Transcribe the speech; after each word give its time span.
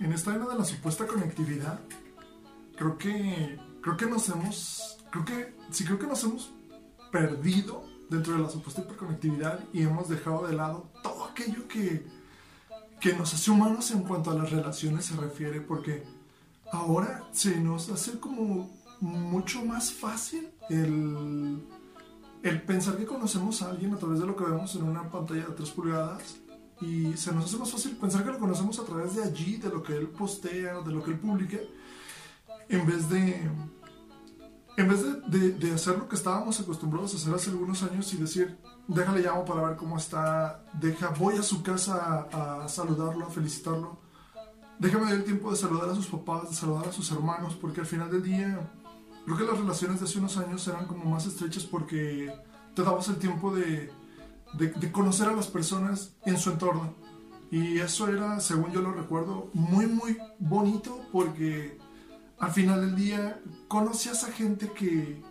en 0.00 0.12
esta 0.12 0.34
era 0.34 0.46
de 0.46 0.56
la 0.56 0.64
supuesta 0.64 1.06
conectividad, 1.06 1.80
creo 2.76 2.96
que, 2.96 3.58
creo 3.80 3.96
que 3.96 4.06
nos 4.06 4.28
hemos, 4.28 4.98
creo 5.10 5.24
que, 5.24 5.54
sí 5.70 5.84
creo 5.84 5.98
que 5.98 6.06
nos 6.06 6.22
hemos 6.24 6.52
perdido 7.10 7.84
dentro 8.08 8.34
de 8.34 8.40
la 8.40 8.48
supuesta 8.48 8.82
hiperconectividad 8.82 9.64
y 9.72 9.82
hemos 9.82 10.08
dejado 10.08 10.46
de 10.46 10.54
lado 10.54 10.90
todo 11.02 11.24
aquello 11.24 11.66
que, 11.68 12.06
que 13.00 13.12
nos 13.14 13.34
hace 13.34 13.50
humanos 13.50 13.90
en 13.90 14.02
cuanto 14.02 14.30
a 14.30 14.34
las 14.34 14.50
relaciones 14.50 15.06
se 15.06 15.16
refiere, 15.16 15.60
porque 15.60 16.04
ahora 16.72 17.24
se 17.32 17.60
nos 17.60 17.88
hace 17.90 18.18
como 18.18 18.70
mucho 19.00 19.64
más 19.64 19.92
fácil 19.92 20.48
el, 20.70 21.62
el 22.42 22.62
pensar 22.62 22.96
que 22.96 23.06
conocemos 23.06 23.62
a 23.62 23.70
alguien 23.70 23.94
a 23.94 23.98
través 23.98 24.20
de 24.20 24.26
lo 24.26 24.36
que 24.36 24.44
vemos 24.44 24.74
en 24.74 24.84
una 24.84 25.08
pantalla 25.10 25.46
de 25.46 25.54
3 25.54 25.70
pulgadas 25.70 26.36
y 26.80 27.16
se 27.16 27.32
nos 27.32 27.46
hace 27.46 27.56
más 27.56 27.70
fácil 27.70 27.96
pensar 27.96 28.24
que 28.24 28.30
lo 28.30 28.38
conocemos 28.38 28.78
a 28.78 28.84
través 28.84 29.16
de 29.16 29.24
allí, 29.24 29.56
de 29.56 29.68
lo 29.68 29.82
que 29.82 29.96
él 29.96 30.08
postea, 30.08 30.80
de 30.80 30.92
lo 30.92 31.02
que 31.02 31.10
él 31.10 31.18
publica, 31.18 31.58
en 32.68 32.86
vez 32.86 33.08
de 33.08 33.50
en 34.78 34.86
vez 34.86 35.00
de, 35.26 35.72
hacer 35.72 35.98
lo 35.98 36.08
que 36.08 36.14
estábamos 36.14 36.60
acostumbrados 36.60 37.12
a 37.12 37.16
hacer 37.16 37.34
hace 37.34 37.50
algunos 37.50 37.82
años 37.82 38.14
y 38.14 38.16
decir, 38.16 38.56
déjale 38.86 39.22
llamo 39.22 39.44
para 39.44 39.62
ver 39.62 39.76
cómo 39.76 39.96
está, 39.96 40.64
deja, 40.72 41.08
voy 41.18 41.34
a 41.34 41.42
su 41.42 41.64
casa 41.64 42.28
a, 42.32 42.68
saludarlo, 42.68 43.26
a 43.26 43.28
felicitarlo, 43.30 43.98
déjame 44.78 45.06
dar 45.06 45.14
el 45.14 45.24
tiempo 45.24 45.50
de 45.50 45.56
saludar 45.56 45.90
a 45.90 45.96
sus 45.96 46.06
papás, 46.06 46.50
de 46.50 46.54
saludar 46.54 46.86
a 46.86 46.92
sus 46.92 47.10
hermanos, 47.10 47.56
porque 47.60 47.80
al 47.80 47.86
final 47.86 48.08
del 48.08 48.22
día, 48.22 48.70
creo 49.24 49.36
que 49.36 49.44
las 49.44 49.58
relaciones 49.58 49.98
de 49.98 50.06
hace 50.06 50.18
unos 50.20 50.36
años 50.36 50.68
eran 50.68 50.86
como 50.86 51.06
más 51.06 51.26
estrechas 51.26 51.64
porque 51.64 52.32
te 52.72 52.82
dabas 52.84 53.08
el 53.08 53.16
tiempo 53.16 53.52
de, 53.52 53.90
de 54.54 54.92
conocer 54.92 55.28
a 55.28 55.32
las 55.32 55.48
personas 55.48 56.16
en 56.24 56.38
su 56.38 56.50
entorno. 56.50 56.94
Y 57.50 57.78
eso 57.78 58.08
era, 58.08 58.40
según 58.40 58.72
yo 58.72 58.82
lo 58.82 58.92
recuerdo, 58.92 59.50
muy, 59.54 59.86
muy 59.86 60.18
bonito 60.38 61.00
porque 61.10 61.78
al 62.38 62.50
final 62.50 62.82
del 62.82 62.94
día 62.94 63.40
conocías 63.68 64.24
a 64.24 64.32
gente 64.32 64.70
que, 64.72 65.22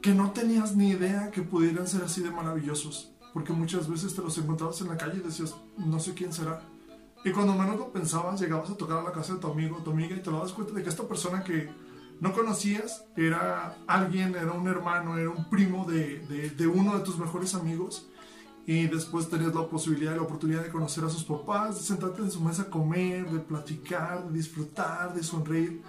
que 0.00 0.14
no 0.14 0.30
tenías 0.32 0.74
ni 0.74 0.90
idea 0.90 1.30
que 1.30 1.42
pudieran 1.42 1.86
ser 1.86 2.02
así 2.02 2.22
de 2.22 2.30
maravillosos. 2.30 3.12
Porque 3.34 3.52
muchas 3.52 3.88
veces 3.88 4.14
te 4.14 4.22
los 4.22 4.36
encontrabas 4.38 4.80
en 4.80 4.88
la 4.88 4.96
calle 4.96 5.18
y 5.18 5.26
decías, 5.26 5.54
no 5.76 6.00
sé 6.00 6.14
quién 6.14 6.32
será. 6.32 6.62
Y 7.22 7.32
cuando 7.32 7.54
menos 7.54 7.78
lo 7.78 7.92
pensabas, 7.92 8.40
llegabas 8.40 8.70
a 8.70 8.76
tocar 8.76 8.98
a 8.98 9.02
la 9.02 9.12
casa 9.12 9.34
de 9.34 9.40
tu 9.40 9.46
amigo 9.46 9.76
tu 9.84 9.90
amiga 9.90 10.16
y 10.16 10.22
te 10.22 10.30
das 10.30 10.52
cuenta 10.52 10.72
de 10.72 10.82
que 10.82 10.88
esta 10.88 11.06
persona 11.06 11.44
que 11.44 11.68
no 12.20 12.32
conocías 12.32 13.04
era 13.16 13.76
alguien, 13.86 14.34
era 14.34 14.52
un 14.52 14.68
hermano, 14.68 15.16
era 15.16 15.30
un 15.30 15.48
primo 15.48 15.84
de, 15.84 16.18
de, 16.56 16.66
uno 16.66 16.96
de 16.98 17.04
tus 17.04 17.18
mejores 17.18 17.54
amigos 17.54 18.08
y 18.66 18.86
después 18.86 19.28
tenías 19.28 19.54
la 19.54 19.66
posibilidad 19.66 20.14
la 20.14 20.22
oportunidad 20.22 20.62
de 20.62 20.70
conocer 20.70 21.02
a 21.04 21.08
sus 21.08 21.24
papás, 21.24 21.76
de 21.76 21.82
sentarte 21.82 22.20
en 22.20 22.30
su 22.30 22.40
mesa 22.40 22.62
a 22.62 22.70
comer, 22.70 23.28
de 23.30 23.40
platicar, 23.40 24.28
de 24.28 24.36
disfrutar, 24.36 25.14
de 25.14 25.22
sonreír. 25.22 25.82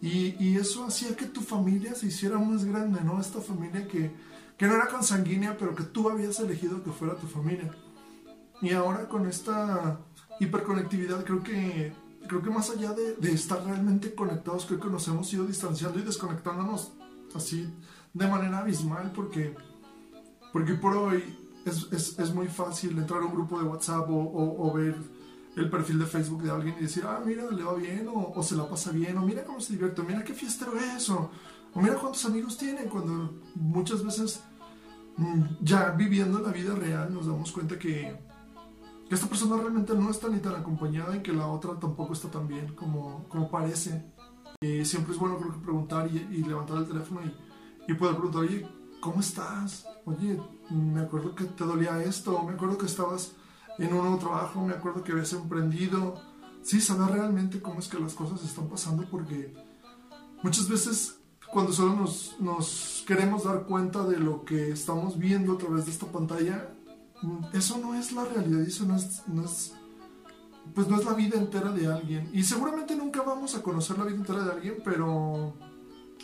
Y, 0.00 0.36
y, 0.38 0.56
eso 0.56 0.84
hacía 0.84 1.16
que 1.16 1.26
tu 1.26 1.40
familia 1.40 1.92
se 1.96 2.06
hiciera 2.06 2.38
más 2.38 2.64
grande, 2.64 3.00
¿no? 3.02 3.20
Esta 3.20 3.40
familia 3.40 3.88
que, 3.88 4.12
que 4.56 4.66
no 4.68 4.74
era 4.74 4.86
consanguínea, 4.86 5.56
pero 5.58 5.74
que 5.74 5.82
tú 5.82 6.08
habías 6.08 6.38
elegido 6.38 6.84
que 6.84 6.92
fuera 6.92 7.16
tu 7.16 7.26
familia. 7.26 7.74
Y 8.60 8.72
ahora 8.74 9.08
con 9.08 9.26
esta 9.26 9.98
hiperconectividad 10.38 11.24
creo 11.24 11.42
que, 11.42 11.92
creo 12.28 12.42
que 12.42 12.50
más 12.50 12.70
allá 12.70 12.92
de, 12.92 13.32
estar 13.32 13.64
realmente 13.64 14.14
conectados, 14.14 14.66
creo 14.66 14.78
que 14.78 14.88
nos 14.88 15.08
hemos 15.08 15.32
ido 15.32 15.44
distanciando 15.46 15.98
y 15.98 16.02
desconectándonos 16.02 16.92
así 17.34 17.68
de 18.14 18.26
manera 18.28 18.58
abismal 18.58 19.12
porque, 19.14 19.54
porque 20.52 20.74
por 20.74 20.96
hoy 20.96 21.24
es, 21.64 22.18
es, 22.18 22.34
muy 22.34 22.46
fácil 22.48 22.96
entrar 22.96 23.22
a 23.22 23.26
un 23.26 23.32
grupo 23.32 23.58
de 23.58 23.64
WhatsApp 23.64 24.06
o, 24.08 24.72
ver 24.72 24.96
el 25.56 25.68
perfil 25.68 25.98
de 25.98 26.06
Facebook 26.06 26.42
de 26.42 26.50
alguien 26.50 26.76
y 26.78 26.82
decir, 26.82 27.04
ah, 27.06 27.20
mira, 27.24 27.50
le 27.50 27.64
va 27.64 27.74
bien, 27.74 28.06
o, 28.08 28.32
o, 28.34 28.42
se 28.42 28.54
la 28.54 28.68
pasa 28.68 28.92
bien, 28.92 29.18
o 29.18 29.22
mira 29.22 29.44
cómo 29.44 29.60
se 29.60 29.72
divierte, 29.72 30.00
o 30.00 30.04
mira 30.04 30.22
qué 30.22 30.32
fiestero 30.32 30.72
es, 30.78 31.10
o, 31.10 31.30
o 31.74 31.80
mira 31.80 31.96
cuántos 31.96 32.24
amigos 32.26 32.56
tiene, 32.56 32.84
cuando 32.84 33.40
muchas 33.56 34.04
veces 34.04 34.40
mm, 35.16 35.42
ya 35.60 35.90
viviendo 35.90 36.38
la 36.38 36.52
vida 36.52 36.74
real 36.74 37.12
nos 37.12 37.26
damos 37.26 37.50
cuenta 37.50 37.76
que, 37.78 38.27
que, 39.08 39.14
esta 39.14 39.26
persona 39.28 39.56
realmente 39.56 39.94
no 39.94 40.10
está 40.10 40.28
ni 40.28 40.38
tan 40.38 40.54
acompañada 40.54 41.16
y 41.16 41.22
que 41.22 41.32
la 41.32 41.46
otra 41.46 41.78
tampoco 41.78 42.12
está 42.12 42.30
tan 42.30 42.46
bien 42.46 42.74
como, 42.74 43.24
como 43.28 43.50
parece. 43.50 44.12
Y 44.60 44.84
siempre 44.84 45.12
es 45.12 45.18
bueno 45.18 45.38
creo 45.38 45.52
que 45.52 45.58
preguntar 45.60 46.08
y, 46.12 46.16
y 46.16 46.44
levantar 46.44 46.78
el 46.78 46.86
teléfono 46.86 47.20
y, 47.24 47.92
y 47.92 47.94
poder 47.94 48.16
preguntar, 48.16 48.42
oye, 48.42 48.68
¿cómo 49.00 49.20
estás? 49.20 49.86
Oye, 50.04 50.40
me 50.70 51.00
acuerdo 51.00 51.34
que 51.34 51.44
te 51.44 51.64
dolía 51.64 52.02
esto, 52.02 52.42
me 52.42 52.52
acuerdo 52.52 52.78
que 52.78 52.86
estabas 52.86 53.32
en 53.78 53.92
un 53.92 54.00
nuevo 54.00 54.18
trabajo, 54.18 54.64
me 54.64 54.74
acuerdo 54.74 55.02
que 55.02 55.12
habías 55.12 55.32
emprendido. 55.32 56.20
Sí, 56.62 56.80
saber 56.80 57.14
realmente 57.14 57.62
cómo 57.62 57.78
es 57.78 57.88
que 57.88 57.98
las 57.98 58.14
cosas 58.14 58.42
están 58.42 58.68
pasando 58.68 59.04
porque 59.10 59.54
muchas 60.42 60.68
veces 60.68 61.20
cuando 61.50 61.72
solo 61.72 61.94
nos, 61.94 62.36
nos 62.40 63.04
queremos 63.06 63.44
dar 63.44 63.64
cuenta 63.64 64.04
de 64.04 64.18
lo 64.18 64.44
que 64.44 64.70
estamos 64.70 65.18
viendo 65.18 65.54
a 65.54 65.58
través 65.58 65.86
de 65.86 65.92
esta 65.92 66.06
pantalla, 66.06 66.74
eso 67.52 67.78
no 67.78 67.94
es 67.94 68.12
la 68.12 68.24
realidad, 68.24 68.62
eso 68.62 68.84
no 68.84 68.96
es, 68.96 69.22
no 69.26 69.44
es, 69.44 69.74
pues 70.74 70.88
no 70.88 70.98
es 70.98 71.04
la 71.04 71.14
vida 71.14 71.38
entera 71.38 71.72
de 71.72 71.86
alguien. 71.86 72.30
Y 72.32 72.42
seguramente 72.42 72.94
nunca 72.96 73.22
vamos 73.22 73.54
a 73.54 73.62
conocer 73.62 73.98
la 73.98 74.04
vida 74.04 74.16
entera 74.16 74.44
de 74.44 74.52
alguien, 74.52 74.76
pero 74.84 75.54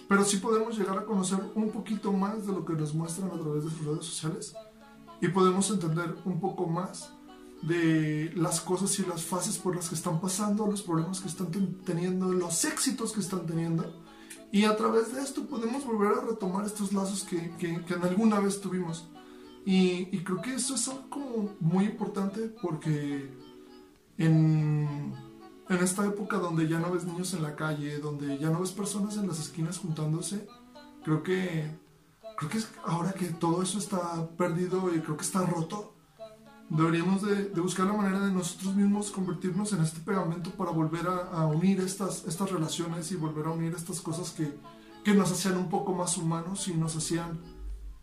pero 0.09 0.25
sí 0.25 0.37
podemos 0.37 0.77
llegar 0.79 0.99
a 0.99 1.05
conocer 1.05 1.39
un 1.55 1.71
poquito 1.71 2.13
más 2.13 2.47
de 2.47 2.53
lo 2.53 2.65
que 2.65 2.75
nos 2.75 2.95
muestran 2.95 3.31
a 3.31 3.41
través 3.41 3.65
de 3.65 3.71
sus 3.71 3.87
redes 3.87 4.05
sociales 4.05 4.55
y 5.21 5.29
podemos 5.29 5.71
entender 5.71 6.15
un 6.25 6.41
poco 6.41 6.67
más 6.67 7.11
de 7.63 8.31
las 8.37 8.61
cosas 8.61 8.99
y 8.99 9.07
las 9.07 9.23
fases 9.23 9.57
por 9.57 9.75
las 9.75 9.89
que 9.89 9.95
están 9.95 10.21
pasando, 10.21 10.67
los 10.67 10.83
problemas 10.83 11.21
que 11.21 11.29
están 11.29 11.51
teniendo, 11.85 12.33
los 12.33 12.65
éxitos 12.67 13.13
que 13.13 13.21
están 13.21 13.47
teniendo. 13.47 14.03
Y 14.53 14.65
a 14.65 14.77
través 14.77 15.15
de 15.15 15.23
esto 15.23 15.47
podemos 15.47 15.85
volver 15.87 16.19
a 16.19 16.21
retomar 16.21 16.67
estos 16.67 16.93
lazos 16.93 17.23
que, 17.25 17.51
que, 17.57 17.83
que 17.85 17.95
en 17.95 18.03
alguna 18.03 18.39
vez 18.41 18.61
tuvimos. 18.61 19.09
Y, 19.67 20.19
creo 20.25 20.43
que 20.43 20.55
eso 20.55 20.75
es 20.75 20.89
algo 20.89 21.57
muy 21.61 21.85
importante 21.85 22.49
porque 22.63 23.31
en, 24.19 25.15
en 25.69 25.79
esta 25.79 26.05
época 26.07 26.37
donde 26.37 26.69
ya 26.69 26.79
no 26.79 26.93
ves 26.93 27.05
niños 27.05 27.33
en 27.33 27.43
la 27.43 27.57
calle, 27.57 27.99
donde 27.99 28.39
ya 28.39 28.51
no 28.51 28.61
ves 28.61 28.73
personas 28.73 29.17
en 29.17 29.27
las 29.27 29.41
esquinas 29.41 29.79
juntándose, 29.79 30.47
creo 31.03 31.23
que 31.23 31.71
creo 32.37 32.51
que 32.51 32.59
ahora 32.85 33.13
que 33.13 33.27
todo 33.27 33.63
eso 33.63 33.79
está 33.79 34.29
perdido 34.37 34.95
y 34.95 35.01
creo 35.01 35.17
que 35.17 35.25
está 35.25 35.45
roto, 35.47 35.95
deberíamos 36.69 37.23
de, 37.23 37.49
buscar 37.61 37.87
la 37.87 37.93
manera 37.93 38.21
de 38.21 38.33
nosotros 38.33 38.75
mismos 38.75 39.11
convertirnos 39.11 39.73
en 39.73 39.83
este 39.83 40.01
pegamento 40.01 40.51
para 40.51 40.71
volver 40.71 41.07
a, 41.07 41.47
unir 41.47 41.81
estas, 41.81 42.25
estas 42.27 42.51
relaciones 42.51 43.11
y 43.13 43.17
volver 43.17 43.47
a 43.47 43.51
unir 43.51 43.75
estas 43.75 44.01
cosas 44.01 44.31
que, 44.31 44.57
que, 45.05 45.15
nos 45.15 45.31
hacían 45.31 45.57
un 45.57 45.69
poco 45.69 45.95
más 45.95 46.17
humanos 46.17 46.69
y 46.69 46.75
nos 46.75 46.97
hacían 46.97 47.39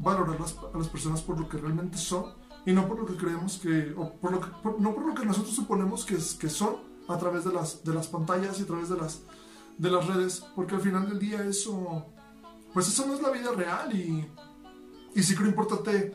valorar 0.02 0.38
a 0.38 0.78
las 0.78 0.88
personas 0.88 1.22
por 1.22 1.40
lo 1.40 1.48
que 1.48 1.58
realmente 1.58 1.98
son 1.98 2.26
y 2.66 2.74
no 2.74 2.88
por 2.88 3.00
lo 3.00 3.06
que 3.06 3.16
creemos 3.16 3.58
que, 3.58 3.94
o 3.98 4.14
por 4.14 4.32
lo 4.32 4.40
que, 4.40 4.48
no 4.80 4.94
por 4.94 5.06
lo 5.06 5.16
que 5.16 5.26
nosotros 5.26 5.56
suponemos 5.56 6.06
que, 6.06 6.16
que 6.16 6.50
son, 6.50 6.78
a 7.08 7.18
través 7.18 7.44
de 7.44 7.52
las, 7.52 7.84
de 7.84 7.94
las 7.94 8.08
pantallas 8.08 8.60
y 8.60 8.64
a 8.64 8.68
través 8.68 8.90
de 8.90 8.98
las, 8.98 9.22
de 9.78 9.90
las 9.90 10.08
redes, 10.08 10.46
porque 10.56 10.76
al 10.76 10.82
final 10.82 11.10
del 11.10 11.20
día 11.20 11.44
eso, 11.44 12.06
pues 12.74 12.88
eso 12.88 13.06
no 13.08 13.16
es 13.16 13.22
la 13.22 13.32
vida 13.32 13.52
real 13.52 13.94
y, 13.96 14.28
y 15.16 15.24
sí 15.24 15.36
creo 15.36 15.50
importante 15.50 16.14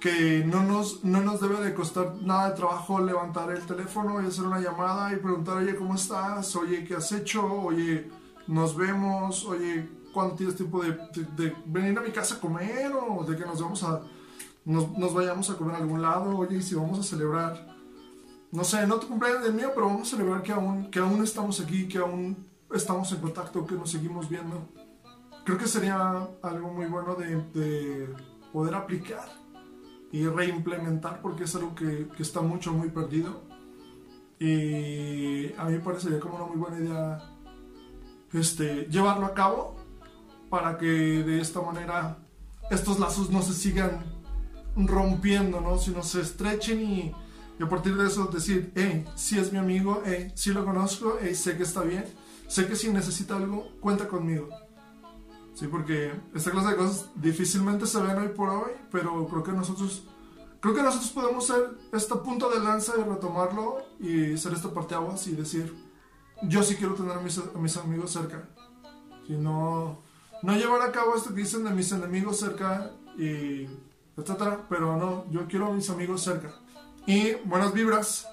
que 0.00 0.44
no 0.44 0.62
nos, 0.62 1.04
no 1.04 1.20
nos 1.20 1.40
debe 1.40 1.60
de 1.60 1.74
costar 1.74 2.16
nada 2.22 2.50
de 2.50 2.56
trabajo 2.56 3.00
levantar 3.00 3.50
el 3.50 3.64
teléfono 3.64 4.22
y 4.22 4.26
hacer 4.26 4.44
una 4.44 4.60
llamada 4.60 5.12
y 5.12 5.16
preguntar, 5.16 5.56
oye, 5.58 5.74
¿cómo 5.74 5.94
estás? 5.94 6.54
Oye, 6.56 6.84
¿qué 6.84 6.96
has 6.96 7.10
hecho? 7.12 7.44
Oye, 7.44 8.10
nos 8.46 8.76
vemos, 8.76 9.44
oye, 9.46 9.88
¿cuándo 10.16 10.34
tienes 10.34 10.56
tiempo 10.56 10.82
de, 10.82 10.92
de, 11.36 11.54
venir 11.66 11.98
a 11.98 12.00
mi 12.00 12.10
casa 12.10 12.36
a 12.36 12.40
comer 12.40 12.90
o 12.94 13.22
de 13.22 13.36
que 13.36 13.44
nos 13.44 13.60
vamos 13.60 13.82
a, 13.82 14.00
nos, 14.64 14.96
nos 14.96 15.12
vayamos 15.12 15.50
a 15.50 15.56
comer 15.58 15.74
a 15.74 15.78
algún 15.78 16.00
lado? 16.00 16.38
Oye, 16.38 16.62
si 16.62 16.74
vamos 16.74 16.98
a 16.98 17.02
celebrar 17.02 17.76
no 18.50 18.64
sé, 18.64 18.86
no 18.86 18.98
tu 18.98 19.08
cumpleaños 19.08 19.42
del 19.42 19.52
mío, 19.52 19.72
pero 19.74 19.88
vamos 19.88 20.08
a 20.08 20.16
celebrar 20.16 20.42
que 20.42 20.52
aún, 20.52 20.90
que 20.90 21.00
aún 21.00 21.22
estamos 21.22 21.60
aquí, 21.60 21.86
que 21.86 21.98
aún 21.98 22.34
estamos 22.72 23.12
en 23.12 23.20
contacto, 23.20 23.66
que 23.66 23.74
nos 23.74 23.90
seguimos 23.90 24.30
viendo. 24.30 24.70
Creo 25.44 25.58
que 25.58 25.66
sería 25.66 26.26
algo 26.40 26.72
muy 26.72 26.86
bueno 26.86 27.14
de, 27.16 27.36
de 27.52 28.08
poder 28.54 28.74
aplicar 28.74 29.28
y 30.12 30.26
reimplementar 30.26 31.20
porque 31.20 31.44
es 31.44 31.54
algo 31.54 31.74
que, 31.74 32.08
que, 32.16 32.22
está 32.22 32.40
mucho, 32.40 32.72
muy 32.72 32.88
perdido. 32.88 33.42
Y 34.38 35.52
a 35.58 35.66
mí 35.66 35.72
me 35.72 35.80
parecería 35.80 36.18
como 36.18 36.36
una 36.36 36.46
muy 36.46 36.56
buena 36.56 36.78
idea 36.78 37.36
este, 38.32 38.86
llevarlo 38.86 39.26
a 39.26 39.34
cabo 39.34 39.85
para 40.50 40.78
que 40.78 40.86
de 40.86 41.40
esta 41.40 41.60
manera 41.60 42.18
estos 42.70 42.98
lazos 42.98 43.30
no 43.30 43.42
se 43.42 43.54
sigan 43.54 44.04
rompiendo, 44.76 45.60
¿no? 45.60 45.78
sino 45.78 46.02
se 46.02 46.20
estrechen 46.20 46.82
y 46.82 47.14
y 47.58 47.62
a 47.62 47.68
partir 47.68 47.96
de 47.96 48.06
eso 48.06 48.26
decir, 48.26 48.72
hey, 48.74 49.04
si 49.14 49.38
es 49.38 49.52
mi 49.52 49.58
amigo, 49.58 50.02
hey, 50.04 50.30
si 50.34 50.52
lo 50.52 50.64
conozco, 50.64 51.16
hey, 51.20 51.34
sé 51.34 51.56
que 51.56 51.62
está 51.62 51.80
bien, 51.82 52.04
sé 52.48 52.66
que 52.66 52.76
si 52.76 52.92
necesita 52.92 53.36
algo, 53.36 53.72
cuenta 53.80 54.08
conmigo. 54.08 54.48
Sí, 55.54 55.66
porque 55.68 56.12
esta 56.34 56.50
clase 56.50 56.70
de 56.70 56.76
cosas 56.76 57.10
difícilmente 57.14 57.86
se 57.86 58.00
ven 58.02 58.18
hoy 58.18 58.28
por 58.28 58.50
hoy, 58.50 58.72
pero 58.90 59.26
creo 59.26 59.42
que 59.42 59.52
nosotros, 59.52 60.06
creo 60.60 60.74
que 60.74 60.82
nosotros 60.82 61.10
podemos 61.12 61.46
ser 61.46 61.78
este 61.94 62.14
punto 62.16 62.50
de 62.50 62.60
lanza 62.60 62.92
y 62.98 63.02
retomarlo 63.02 63.78
y 63.98 64.36
ser 64.36 64.52
este 64.52 64.68
parteaguas 64.68 65.26
y 65.26 65.32
decir, 65.32 65.74
yo 66.42 66.62
sí 66.62 66.74
quiero 66.76 66.92
tener 66.92 67.16
a 67.16 67.20
mis, 67.22 67.38
a 67.38 67.58
mis 67.58 67.74
amigos 67.78 68.10
cerca. 68.12 68.50
Si 69.26 69.32
no, 69.32 70.02
no 70.46 70.56
llevar 70.56 70.80
a 70.82 70.92
cabo 70.92 71.16
esto 71.16 71.30
que 71.34 71.40
dicen 71.40 71.64
de 71.64 71.70
mis 71.70 71.90
enemigos 71.90 72.38
cerca 72.38 72.92
y 73.18 73.66
etcétera, 74.16 74.64
pero 74.68 74.96
no, 74.96 75.28
yo 75.32 75.48
quiero 75.48 75.66
a 75.66 75.72
mis 75.72 75.90
amigos 75.90 76.22
cerca. 76.22 76.54
Y 77.04 77.34
buenas 77.44 77.74
vibras. 77.74 78.28